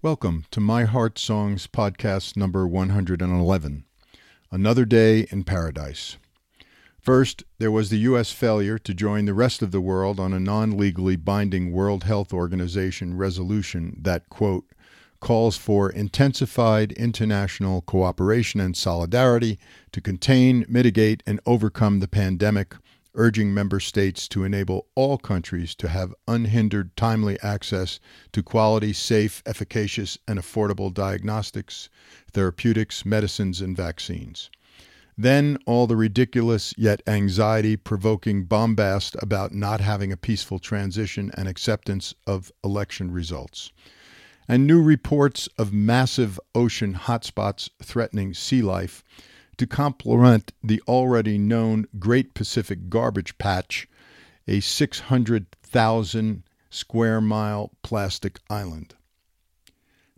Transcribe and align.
Welcome 0.00 0.44
to 0.52 0.60
My 0.60 0.84
Heart 0.84 1.18
Songs 1.18 1.66
podcast 1.66 2.36
number 2.36 2.68
111 2.68 3.84
Another 4.52 4.84
Day 4.84 5.26
in 5.32 5.42
Paradise. 5.42 6.18
First, 7.00 7.42
there 7.58 7.72
was 7.72 7.90
the 7.90 7.98
U.S. 7.98 8.30
failure 8.30 8.78
to 8.78 8.94
join 8.94 9.24
the 9.24 9.34
rest 9.34 9.60
of 9.60 9.72
the 9.72 9.80
world 9.80 10.20
on 10.20 10.32
a 10.32 10.38
non 10.38 10.76
legally 10.76 11.16
binding 11.16 11.72
World 11.72 12.04
Health 12.04 12.32
Organization 12.32 13.16
resolution 13.16 13.98
that, 14.00 14.28
quote, 14.28 14.66
calls 15.18 15.56
for 15.56 15.90
intensified 15.90 16.92
international 16.92 17.82
cooperation 17.82 18.60
and 18.60 18.76
solidarity 18.76 19.58
to 19.90 20.00
contain, 20.00 20.64
mitigate, 20.68 21.24
and 21.26 21.40
overcome 21.44 21.98
the 21.98 22.06
pandemic 22.06 22.76
urging 23.18 23.52
member 23.52 23.80
states 23.80 24.26
to 24.28 24.44
enable 24.44 24.86
all 24.94 25.18
countries 25.18 25.74
to 25.74 25.88
have 25.88 26.14
unhindered, 26.26 26.96
timely 26.96 27.38
access 27.42 28.00
to 28.32 28.42
quality, 28.42 28.92
safe, 28.92 29.42
efficacious, 29.44 30.16
and 30.26 30.38
affordable 30.38 30.94
diagnostics, 30.94 31.90
therapeutics, 32.32 33.04
medicines, 33.04 33.60
and 33.60 33.76
vaccines. 33.76 34.48
Then 35.20 35.58
all 35.66 35.88
the 35.88 35.96
ridiculous 35.96 36.72
yet 36.78 37.02
anxiety 37.08 37.76
provoking 37.76 38.44
bombast 38.44 39.16
about 39.20 39.52
not 39.52 39.80
having 39.80 40.12
a 40.12 40.16
peaceful 40.16 40.60
transition 40.60 41.32
and 41.36 41.48
acceptance 41.48 42.14
of 42.24 42.52
election 42.62 43.10
results. 43.10 43.72
And 44.46 44.64
new 44.64 44.80
reports 44.80 45.48
of 45.58 45.72
massive 45.72 46.38
ocean 46.54 46.94
hotspots 46.94 47.68
threatening 47.82 48.32
sea 48.32 48.62
life 48.62 49.02
to 49.58 49.66
complement 49.66 50.52
the 50.62 50.80
already 50.88 51.36
known 51.36 51.86
Great 51.98 52.32
Pacific 52.32 52.88
Garbage 52.88 53.36
Patch, 53.38 53.88
a 54.46 54.60
600,000 54.60 56.44
square 56.70 57.20
mile 57.20 57.72
plastic 57.82 58.38
island. 58.48 58.94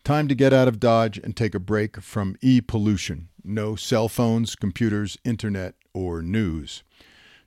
Time 0.05 0.29
to 0.29 0.35
get 0.35 0.53
out 0.53 0.69
of 0.69 0.79
Dodge 0.81 1.17
and 1.19 1.35
take 1.37 1.55
a 1.55 1.61
break 1.61 2.01
from 2.01 2.37
e 2.41 2.61
pollution. 2.61 3.29
No 3.43 3.77
cell 3.77 4.09
phones, 4.09 4.55
computers, 4.55 5.19
internet, 5.25 5.75
or 5.93 6.23
news. 6.23 6.83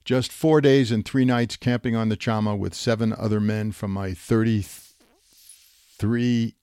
Just 0.06 0.32
four 0.32 0.62
days 0.62 0.92
and 0.92 1.04
three 1.06 1.26
nights 1.26 1.56
camping 1.56 1.95
on 1.95 2.10
the 2.10 2.17
Chama 2.17 2.58
with 2.58 2.73
seven 2.73 3.14
other 3.14 3.39
men 3.39 3.72
from 3.72 3.92
my 3.92 4.14
33 4.14 6.56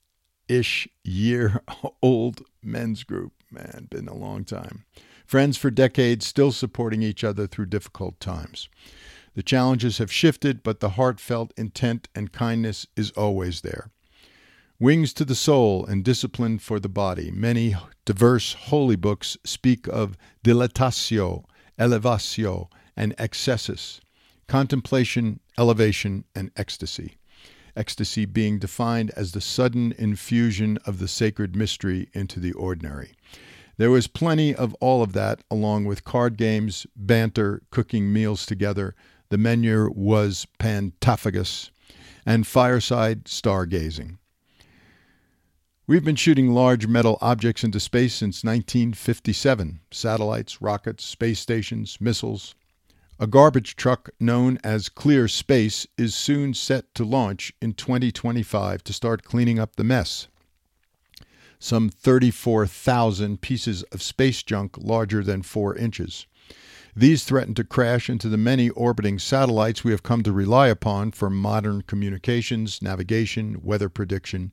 ish 0.48 0.88
year 1.02 1.62
old 2.02 2.42
men's 2.62 3.04
group. 3.04 3.32
Man, 3.50 3.88
been 3.90 4.08
a 4.08 4.14
long 4.14 4.44
time. 4.44 4.84
Friends 5.30 5.56
for 5.56 5.70
decades, 5.70 6.26
still 6.26 6.50
supporting 6.50 7.04
each 7.04 7.22
other 7.22 7.46
through 7.46 7.66
difficult 7.66 8.18
times. 8.18 8.68
The 9.34 9.44
challenges 9.44 9.98
have 9.98 10.10
shifted, 10.10 10.64
but 10.64 10.80
the 10.80 10.96
heartfelt 10.98 11.52
intent 11.56 12.08
and 12.16 12.32
kindness 12.32 12.88
is 12.96 13.12
always 13.12 13.60
there. 13.60 13.92
Wings 14.80 15.12
to 15.12 15.24
the 15.24 15.36
soul 15.36 15.86
and 15.86 16.04
discipline 16.04 16.58
for 16.58 16.80
the 16.80 16.88
body. 16.88 17.30
Many 17.30 17.76
diverse 18.04 18.54
holy 18.54 18.96
books 18.96 19.36
speak 19.44 19.86
of 19.86 20.16
dilatatio, 20.42 21.44
elevatio, 21.78 22.66
and 22.96 23.14
excessus, 23.16 24.00
contemplation, 24.48 25.38
elevation, 25.56 26.24
and 26.34 26.50
ecstasy. 26.56 27.18
Ecstasy 27.76 28.24
being 28.24 28.58
defined 28.58 29.12
as 29.14 29.30
the 29.30 29.40
sudden 29.40 29.94
infusion 29.96 30.76
of 30.84 30.98
the 30.98 31.06
sacred 31.06 31.54
mystery 31.54 32.08
into 32.14 32.40
the 32.40 32.52
ordinary. 32.54 33.12
There 33.80 33.90
was 33.90 34.08
plenty 34.08 34.54
of 34.54 34.74
all 34.74 35.02
of 35.02 35.14
that, 35.14 35.42
along 35.50 35.86
with 35.86 36.04
card 36.04 36.36
games, 36.36 36.86
banter, 36.94 37.62
cooking 37.70 38.12
meals 38.12 38.44
together. 38.44 38.94
The 39.30 39.38
menu 39.38 39.90
was 39.96 40.46
pantophagous 40.58 41.70
and 42.26 42.46
fireside 42.46 43.24
stargazing. 43.24 44.18
We've 45.86 46.04
been 46.04 46.16
shooting 46.16 46.50
large 46.50 46.88
metal 46.88 47.16
objects 47.22 47.64
into 47.64 47.80
space 47.80 48.12
since 48.12 48.44
1957 48.44 49.80
satellites, 49.90 50.60
rockets, 50.60 51.02
space 51.02 51.40
stations, 51.40 51.96
missiles. 52.02 52.54
A 53.18 53.26
garbage 53.26 53.76
truck 53.76 54.10
known 54.20 54.58
as 54.62 54.90
ClearSpace 54.90 55.86
is 55.96 56.14
soon 56.14 56.52
set 56.52 56.94
to 56.96 57.04
launch 57.06 57.54
in 57.62 57.72
2025 57.72 58.84
to 58.84 58.92
start 58.92 59.24
cleaning 59.24 59.58
up 59.58 59.76
the 59.76 59.84
mess 59.84 60.28
some 61.60 61.90
34,000 61.90 63.40
pieces 63.40 63.82
of 63.92 64.02
space 64.02 64.42
junk 64.42 64.76
larger 64.78 65.22
than 65.22 65.42
four 65.42 65.76
inches. 65.76 66.26
These 66.96 67.22
threaten 67.22 67.54
to 67.54 67.62
crash 67.64 68.10
into 68.10 68.28
the 68.28 68.36
many 68.36 68.70
orbiting 68.70 69.20
satellites 69.20 69.84
we 69.84 69.92
have 69.92 70.02
come 70.02 70.24
to 70.24 70.32
rely 70.32 70.66
upon 70.66 71.12
for 71.12 71.30
modern 71.30 71.82
communications, 71.82 72.82
navigation, 72.82 73.60
weather 73.62 73.88
prediction, 73.88 74.52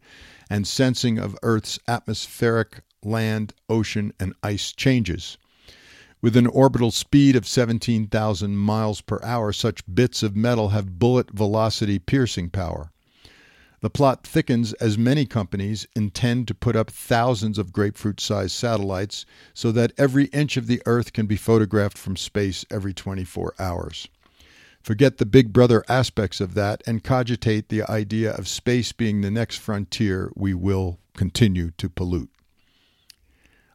and 0.50 0.68
sensing 0.68 1.18
of 1.18 1.36
Earth's 1.42 1.80
atmospheric, 1.88 2.82
land, 3.04 3.54
ocean, 3.70 4.14
and 4.20 4.34
ice 4.44 4.72
changes. 4.72 5.38
With 6.22 6.36
an 6.36 6.48
orbital 6.48 6.92
speed 6.92 7.36
of 7.36 7.48
17,000 7.48 8.58
miles 8.58 9.02
per 9.02 9.20
hour, 9.24 9.54
such 9.54 9.82
bits 9.92 10.24
of 10.24 10.36
metal 10.36 10.70
have 10.70 11.00
bullet 11.00 11.32
velocity 11.32 12.00
piercing 12.00 12.50
power. 12.50 12.92
The 13.88 13.92
plot 13.92 14.28
thickens 14.28 14.74
as 14.74 14.98
many 14.98 15.26
companies 15.26 15.88
intend 15.96 16.50
to 16.50 16.54
put 16.54 16.76
up 16.76 16.92
thousands 16.92 17.58
of 17.58 17.72
grapefruit 17.72 18.20
sized 18.20 18.52
satellites 18.52 19.26
so 19.54 19.72
that 19.72 19.94
every 19.98 20.26
inch 20.26 20.58
of 20.58 20.68
the 20.68 20.82
Earth 20.86 21.14
can 21.14 21.26
be 21.26 21.38
photographed 21.38 21.98
from 21.98 22.18
space 22.18 22.66
every 22.70 22.94
24 22.94 23.54
hours. 23.58 24.10
Forget 24.82 25.20
the 25.20 25.26
big 25.26 25.54
brother 25.54 25.86
aspects 25.88 26.42
of 26.42 26.54
that 26.56 26.84
and 26.86 27.02
cogitate 27.02 27.70
the 27.70 27.90
idea 27.90 28.34
of 28.34 28.50
space 28.50 28.92
being 28.92 29.22
the 29.22 29.32
next 29.32 29.56
frontier 29.56 30.34
we 30.36 30.54
will 30.54 31.00
continue 31.16 31.72
to 31.78 31.88
pollute. 31.88 32.30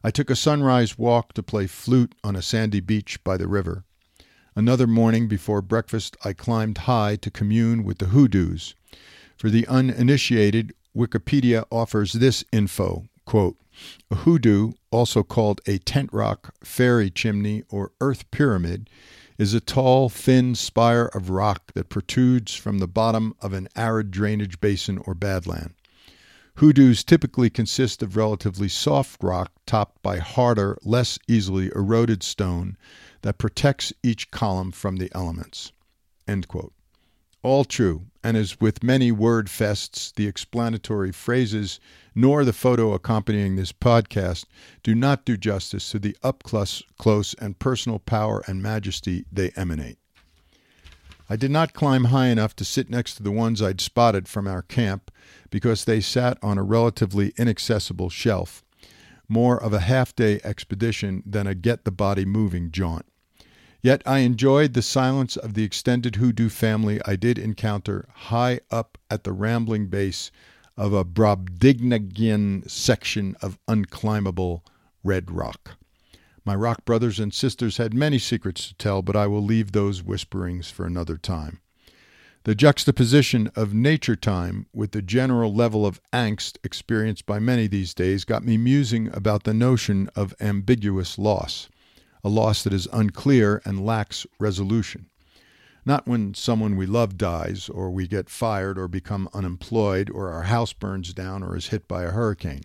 I 0.03 0.11
took 0.11 0.29
a 0.29 0.35
sunrise 0.35 0.95
walk 0.95 1.33
to 1.33 1.41
play 1.41 1.65
flute 1.65 2.13
on 2.23 2.35
a 2.35 2.43
sandy 2.43 2.81
beach 2.81 3.23
by 3.23 3.35
the 3.35 3.47
river. 3.47 3.83
Another 4.55 4.85
morning 4.85 5.27
before 5.27 5.63
breakfast, 5.63 6.15
I 6.23 6.33
climbed 6.33 6.77
high 6.85 7.15
to 7.15 7.31
commune 7.31 7.83
with 7.83 7.97
the 7.97 8.09
hoodoos. 8.09 8.75
For 9.37 9.49
the 9.49 9.67
uninitiated, 9.67 10.73
Wikipedia 10.95 11.65
offers 11.71 12.13
this 12.13 12.43
info 12.51 13.05
quote, 13.25 13.57
A 14.11 14.15
hoodoo, 14.15 14.73
also 14.91 15.23
called 15.23 15.61
a 15.65 15.77
tent 15.79 16.09
rock, 16.13 16.53
fairy 16.63 17.09
chimney, 17.09 17.63
or 17.69 17.91
earth 18.01 18.29
pyramid, 18.31 18.89
is 19.37 19.53
a 19.53 19.59
tall, 19.59 20.09
thin 20.09 20.55
spire 20.55 21.05
of 21.05 21.29
rock 21.29 21.73
that 21.73 21.89
protrudes 21.89 22.53
from 22.53 22.77
the 22.77 22.87
bottom 22.87 23.33
of 23.41 23.53
an 23.53 23.67
arid 23.75 24.11
drainage 24.11 24.59
basin 24.61 24.97
or 24.99 25.15
badland. 25.15 25.71
Hoodoos 26.57 27.03
typically 27.03 27.49
consist 27.49 28.03
of 28.03 28.15
relatively 28.15 28.69
soft 28.69 29.23
rock 29.23 29.51
topped 29.65 30.03
by 30.03 30.19
harder, 30.19 30.77
less 30.83 31.17
easily 31.27 31.71
eroded 31.75 32.21
stone 32.21 32.77
that 33.23 33.39
protects 33.39 33.91
each 34.03 34.29
column 34.29 34.71
from 34.71 34.97
the 34.97 35.09
elements. 35.15 35.71
All 37.43 37.65
true, 37.65 38.05
and 38.23 38.37
as 38.37 38.61
with 38.61 38.83
many 38.83 39.11
word 39.11 39.47
fests, 39.47 40.13
the 40.15 40.27
explanatory 40.27 41.11
phrases 41.11 41.77
nor 42.15 42.45
the 42.45 42.53
photo 42.53 42.93
accompanying 42.93 43.57
this 43.57 43.73
podcast 43.73 44.45
do 44.81 44.95
not 44.95 45.25
do 45.25 45.35
justice 45.35 45.91
to 45.91 45.99
the 45.99 46.15
up 46.23 46.43
close, 46.43 47.33
and 47.33 47.59
personal 47.59 47.99
power 47.99 48.41
and 48.47 48.63
majesty 48.63 49.25
they 49.29 49.51
emanate. 49.57 49.97
I 51.29 51.35
did 51.35 51.51
not 51.51 51.73
climb 51.73 52.05
high 52.05 52.27
enough 52.27 52.55
to 52.57 52.65
sit 52.65 52.89
next 52.89 53.15
to 53.15 53.23
the 53.23 53.31
ones 53.31 53.61
I'd 53.61 53.81
spotted 53.81 54.29
from 54.29 54.47
our 54.47 54.61
camp 54.61 55.11
because 55.49 55.83
they 55.83 55.99
sat 55.99 56.37
on 56.41 56.57
a 56.57 56.63
relatively 56.63 57.33
inaccessible 57.37 58.09
shelf, 58.09 58.63
more 59.27 59.61
of 59.61 59.73
a 59.73 59.81
half 59.81 60.15
day 60.15 60.39
expedition 60.45 61.23
than 61.25 61.47
a 61.47 61.55
get 61.55 61.83
the 61.83 61.91
body 61.91 62.23
moving 62.23 62.71
jaunt. 62.71 63.05
Yet 63.83 64.01
I 64.05 64.19
enjoyed 64.19 64.75
the 64.75 64.81
silence 64.81 65.35
of 65.35 65.55
the 65.55 65.65
extended 65.65 66.15
hoodoo 66.15 66.47
family 66.47 67.01
I 67.05 67.17
did 67.17 67.37
encounter 67.37 68.07
high 68.13 68.61
up 68.71 68.97
at 69.09 69.25
the 69.25 69.33
rambling 69.33 69.87
base 69.87 70.31
of 70.77 70.93
a 70.93 71.03
Brobdingnagian 71.03 72.69
section 72.69 73.35
of 73.41 73.59
unclimbable 73.67 74.61
red 75.03 75.29
rock. 75.29 75.71
My 76.45 76.55
rock 76.55 76.85
brothers 76.85 77.19
and 77.19 77.33
sisters 77.33 77.75
had 77.75 77.93
many 77.93 78.19
secrets 78.19 78.69
to 78.69 78.73
tell, 78.75 79.01
but 79.01 79.17
I 79.17 79.27
will 79.27 79.43
leave 79.43 79.73
those 79.73 80.01
whisperings 80.01 80.69
for 80.69 80.85
another 80.85 81.17
time. 81.17 81.59
The 82.45 82.55
juxtaposition 82.55 83.51
of 83.53 83.73
nature 83.73 84.15
time 84.15 84.65
with 84.71 84.91
the 84.93 85.01
general 85.01 85.53
level 85.53 85.85
of 85.85 85.99
angst 86.13 86.57
experienced 86.63 87.25
by 87.25 87.39
many 87.39 87.67
these 87.67 87.93
days 87.93 88.23
got 88.23 88.45
me 88.45 88.55
musing 88.55 89.13
about 89.13 89.43
the 89.43 89.53
notion 89.53 90.09
of 90.15 90.33
ambiguous 90.39 91.17
loss 91.17 91.67
a 92.23 92.29
loss 92.29 92.63
that 92.63 92.73
is 92.73 92.87
unclear 92.93 93.61
and 93.65 93.85
lacks 93.85 94.25
resolution. 94.39 95.09
Not 95.85 96.07
when 96.07 96.33
someone 96.33 96.77
we 96.77 96.85
love 96.85 97.17
dies, 97.17 97.67
or 97.67 97.91
we 97.91 98.07
get 98.07 98.29
fired, 98.29 98.77
or 98.77 98.87
become 98.87 99.29
unemployed, 99.33 100.09
or 100.09 100.31
our 100.31 100.43
house 100.43 100.71
burns 100.71 101.13
down, 101.13 101.43
or 101.43 101.57
is 101.57 101.67
hit 101.67 101.87
by 101.87 102.03
a 102.03 102.11
hurricane. 102.11 102.63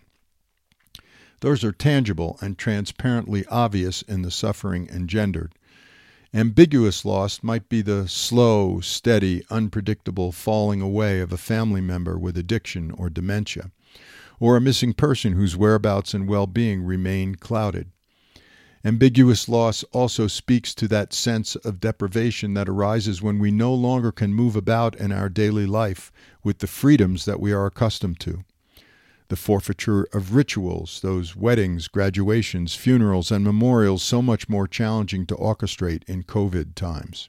Those 1.41 1.63
are 1.63 1.71
tangible 1.71 2.37
and 2.41 2.57
transparently 2.57 3.45
obvious 3.47 4.01
in 4.03 4.21
the 4.21 4.31
suffering 4.31 4.87
engendered. 4.89 5.53
Ambiguous 6.33 7.03
loss 7.03 7.41
might 7.41 7.69
be 7.69 7.81
the 7.81 8.07
slow, 8.07 8.79
steady, 8.81 9.43
unpredictable 9.49 10.31
falling 10.31 10.81
away 10.81 11.19
of 11.19 11.33
a 11.33 11.37
family 11.37 11.81
member 11.81 12.17
with 12.17 12.37
addiction 12.37 12.91
or 12.91 13.09
dementia 13.09 13.71
or 14.39 14.55
a 14.55 14.61
missing 14.61 14.93
person 14.93 15.33
whose 15.33 15.57
whereabouts 15.57 16.13
and 16.13 16.27
well 16.27 16.47
being 16.47 16.83
remain 16.83 17.35
clouded. 17.35 17.91
Ambiguous 18.85 19.49
loss 19.49 19.83
also 19.91 20.27
speaks 20.27 20.73
to 20.73 20.87
that 20.87 21.11
sense 21.11 21.57
of 21.57 21.81
deprivation 21.81 22.53
that 22.53 22.69
arises 22.69 23.21
when 23.21 23.37
we 23.37 23.51
no 23.51 23.73
longer 23.73 24.09
can 24.09 24.33
move 24.33 24.55
about 24.55 24.95
in 24.95 25.11
our 25.11 25.27
daily 25.27 25.65
life 25.65 26.13
with 26.45 26.59
the 26.59 26.67
freedoms 26.67 27.25
that 27.25 27.41
we 27.41 27.51
are 27.51 27.65
accustomed 27.65 28.21
to. 28.21 28.45
The 29.27 29.35
forfeiture 29.35 30.07
of 30.13 30.33
rituals, 30.33 31.01
those 31.01 31.35
weddings, 31.35 31.89
graduations, 31.89 32.73
funerals, 32.73 33.31
and 33.31 33.43
memorials 33.43 34.01
so 34.01 34.21
much 34.21 34.47
more 34.47 34.65
challenging 34.65 35.25
to 35.25 35.35
orchestrate 35.35 36.03
in 36.05 36.23
COVID 36.23 36.73
times. 36.73 37.27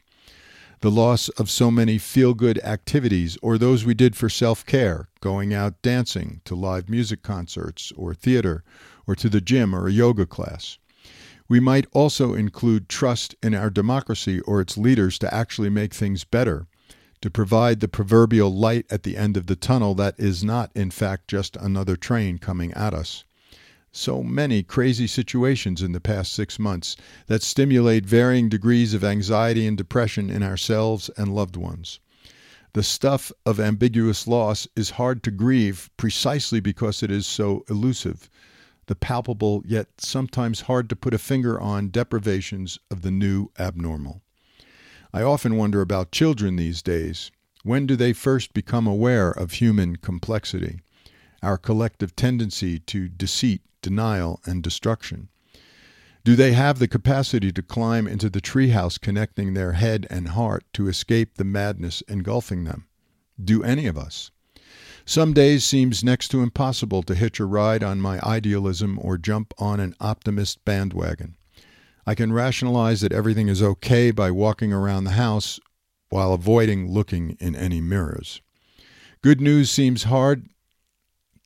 The 0.82 0.90
loss 0.90 1.30
of 1.30 1.50
so 1.50 1.68
many 1.72 1.98
feel 1.98 2.32
good 2.32 2.62
activities 2.62 3.36
or 3.42 3.58
those 3.58 3.84
we 3.84 3.94
did 3.94 4.14
for 4.14 4.28
self 4.28 4.64
care, 4.64 5.08
going 5.20 5.52
out 5.52 5.82
dancing, 5.82 6.42
to 6.44 6.54
live 6.54 6.88
music 6.88 7.24
concerts 7.24 7.92
or 7.96 8.14
theater, 8.14 8.62
or 9.04 9.16
to 9.16 9.28
the 9.28 9.40
gym 9.40 9.74
or 9.74 9.88
a 9.88 9.92
yoga 9.92 10.26
class 10.26 10.78
we 11.50 11.58
might 11.58 11.88
also 11.90 12.32
include 12.32 12.88
trust 12.88 13.34
in 13.42 13.56
our 13.56 13.70
democracy 13.70 14.38
or 14.42 14.60
its 14.60 14.78
leaders 14.78 15.18
to 15.18 15.34
actually 15.34 15.68
make 15.68 15.92
things 15.92 16.22
better, 16.22 16.68
to 17.20 17.28
provide 17.28 17.80
the 17.80 17.88
proverbial 17.88 18.54
light 18.54 18.86
at 18.88 19.02
the 19.02 19.16
end 19.16 19.36
of 19.36 19.48
the 19.48 19.56
tunnel 19.56 19.92
that 19.92 20.14
is 20.16 20.44
not, 20.44 20.70
in 20.76 20.92
fact, 20.92 21.26
just 21.26 21.56
another 21.56 21.96
train 21.96 22.38
coming 22.38 22.72
at 22.74 22.94
us. 22.94 23.24
So 23.90 24.22
many 24.22 24.62
crazy 24.62 25.08
situations 25.08 25.82
in 25.82 25.90
the 25.90 25.98
past 25.98 26.32
six 26.32 26.56
months 26.56 26.94
that 27.26 27.42
stimulate 27.42 28.06
varying 28.06 28.48
degrees 28.48 28.94
of 28.94 29.02
anxiety 29.02 29.66
and 29.66 29.76
depression 29.76 30.30
in 30.30 30.44
ourselves 30.44 31.10
and 31.16 31.34
loved 31.34 31.56
ones. 31.56 31.98
The 32.74 32.84
stuff 32.84 33.32
of 33.44 33.58
ambiguous 33.58 34.28
loss 34.28 34.68
is 34.76 34.90
hard 34.90 35.24
to 35.24 35.32
grieve 35.32 35.90
precisely 35.96 36.60
because 36.60 37.02
it 37.02 37.10
is 37.10 37.26
so 37.26 37.64
elusive 37.68 38.30
the 38.90 38.96
palpable 38.96 39.62
yet 39.64 39.86
sometimes 39.98 40.62
hard 40.62 40.88
to 40.88 40.96
put 40.96 41.14
a 41.14 41.18
finger 41.18 41.60
on 41.60 41.90
deprivations 41.90 42.76
of 42.90 43.02
the 43.02 43.10
new 43.12 43.48
abnormal. 43.56 44.20
I 45.14 45.22
often 45.22 45.56
wonder 45.56 45.80
about 45.80 46.10
children 46.10 46.56
these 46.56 46.82
days. 46.82 47.30
When 47.62 47.86
do 47.86 47.94
they 47.94 48.12
first 48.12 48.52
become 48.52 48.88
aware 48.88 49.30
of 49.30 49.52
human 49.52 49.94
complexity, 49.94 50.80
our 51.40 51.56
collective 51.56 52.16
tendency 52.16 52.80
to 52.80 53.08
deceit, 53.08 53.62
denial, 53.80 54.40
and 54.44 54.60
destruction? 54.60 55.28
Do 56.24 56.34
they 56.34 56.54
have 56.54 56.80
the 56.80 56.88
capacity 56.88 57.52
to 57.52 57.62
climb 57.62 58.08
into 58.08 58.28
the 58.28 58.40
treehouse 58.40 59.00
connecting 59.00 59.54
their 59.54 59.74
head 59.74 60.04
and 60.10 60.30
heart 60.30 60.64
to 60.72 60.88
escape 60.88 61.36
the 61.36 61.44
madness 61.44 62.00
engulfing 62.08 62.64
them? 62.64 62.88
Do 63.40 63.62
any 63.62 63.86
of 63.86 63.96
us? 63.96 64.32
Some 65.04 65.32
days 65.32 65.64
seems 65.64 66.04
next 66.04 66.28
to 66.28 66.42
impossible 66.42 67.02
to 67.04 67.14
hitch 67.14 67.40
a 67.40 67.44
ride 67.44 67.82
on 67.82 68.00
my 68.00 68.20
idealism 68.20 68.98
or 69.00 69.18
jump 69.18 69.54
on 69.58 69.80
an 69.80 69.94
optimist 70.00 70.64
bandwagon. 70.64 71.36
I 72.06 72.14
can 72.14 72.32
rationalize 72.32 73.00
that 73.00 73.12
everything 73.12 73.48
is 73.48 73.62
okay 73.62 74.10
by 74.10 74.30
walking 74.30 74.72
around 74.72 75.04
the 75.04 75.12
house 75.12 75.60
while 76.08 76.32
avoiding 76.32 76.90
looking 76.90 77.36
in 77.40 77.54
any 77.54 77.80
mirrors. 77.80 78.40
Good 79.22 79.40
news 79.40 79.70
seems 79.70 80.04
hard 80.04 80.48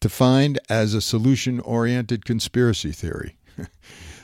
to 0.01 0.09
find 0.09 0.59
as 0.69 0.95
a 0.95 1.01
solution 1.01 1.61
oriented 1.61 2.25
conspiracy 2.25 2.93
theory. 2.93 3.37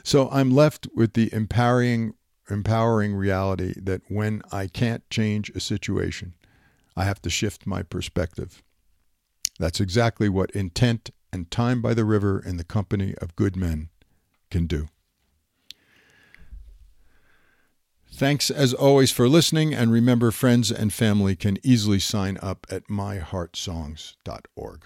so 0.05 0.29
I'm 0.31 0.51
left 0.51 0.89
with 0.95 1.15
the 1.15 1.33
empowering, 1.33 2.15
empowering 2.49 3.15
reality 3.15 3.75
that 3.77 4.03
when 4.09 4.43
I 4.53 4.67
can't 4.67 5.09
change 5.11 5.51
a 5.51 5.61
situation, 5.61 6.35
I 6.97 7.05
have 7.05 7.23
to 7.23 7.31
shift 7.31 7.67
my 7.67 7.83
perspective. 7.83 8.63
That's 9.61 9.79
exactly 9.79 10.31
what 10.31 10.51
intent 10.53 11.11
and 11.31 11.51
time 11.51 11.83
by 11.83 11.93
the 11.93 12.07
river 12.07 12.43
in 12.43 12.57
the 12.57 12.65
company 12.65 13.15
of 13.21 13.37
good 13.37 13.57
men 13.57 13.91
can 14.51 14.67
do. 14.67 14.89
Thanks 18.11 18.51
as 18.51 18.73
always 18.73 19.13
for 19.13 19.29
listening, 19.29 19.75
and 19.75 19.93
remember, 19.93 20.31
friends 20.31 20.71
and 20.71 20.95
family 20.95 21.37
can 21.37 21.59
easily 21.63 21.99
sign 21.99 22.39
up 22.41 22.67
at 22.71 22.89
myheartsongs.org. 22.89 24.81